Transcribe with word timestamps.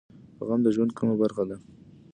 غم 0.47 0.59
د 0.63 0.67
ژوند 0.75 0.91
کومه 0.97 1.15
برخه 1.21 1.43
ده؟ 1.49 1.57